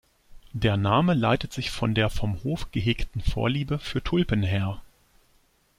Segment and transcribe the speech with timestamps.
[0.53, 4.81] Der Name leitet sich von der vom Hof gehegten Vorliebe für Tulpen her.